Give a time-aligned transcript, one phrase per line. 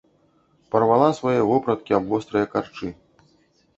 [0.75, 2.87] Парвала свае вопраткі аб вострыя карчы.